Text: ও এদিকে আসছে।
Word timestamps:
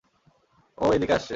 ও 0.77 0.85
এদিকে 0.93 1.13
আসছে। 1.13 1.29